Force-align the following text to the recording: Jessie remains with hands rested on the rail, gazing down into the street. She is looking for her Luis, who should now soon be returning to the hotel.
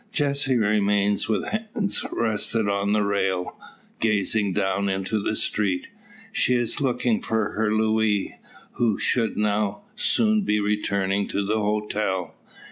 Jessie 0.11 0.57
remains 0.57 1.29
with 1.29 1.45
hands 1.45 2.03
rested 2.11 2.67
on 2.67 2.91
the 2.91 3.03
rail, 3.03 3.55
gazing 3.99 4.51
down 4.53 4.89
into 4.89 5.21
the 5.21 5.35
street. 5.35 5.85
She 6.31 6.55
is 6.55 6.81
looking 6.81 7.21
for 7.21 7.51
her 7.51 7.71
Luis, 7.71 8.31
who 8.77 8.97
should 8.97 9.37
now 9.37 9.81
soon 9.95 10.41
be 10.41 10.59
returning 10.59 11.27
to 11.27 11.45
the 11.45 11.59
hotel. 11.59 12.33